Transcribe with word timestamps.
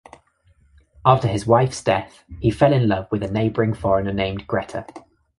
After 1.05 1.27
his 1.27 1.45
wife's 1.45 1.83
death, 1.83 2.23
he 2.39 2.49
fell 2.49 2.73
in 2.73 2.87
love 2.87 3.07
with 3.11 3.21
a 3.21 3.29
neighboring 3.29 3.75
foreigner 3.75 4.11
named 4.11 4.47
Greta. 4.47 4.83